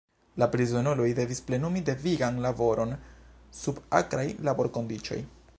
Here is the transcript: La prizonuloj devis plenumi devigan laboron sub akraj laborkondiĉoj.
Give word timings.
La 0.43 0.45
prizonuloj 0.53 1.09
devis 1.19 1.41
plenumi 1.49 1.83
devigan 1.91 2.41
laboron 2.47 2.97
sub 3.61 3.85
akraj 4.03 4.29
laborkondiĉoj. 4.49 5.25